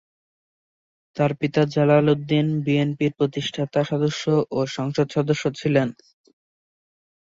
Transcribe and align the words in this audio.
তার 1.15 1.31
পিতা 1.39 1.61
জালাল 1.73 2.05
উদ্দিন 2.13 2.47
বিএনপির 2.65 3.11
প্রতিষ্ঠাতা 3.19 3.81
সদস্য 3.91 4.23
ও 4.51 4.59
সংসদ 4.75 5.07
সদস্য 5.15 5.43
ছিলেন। 5.59 5.87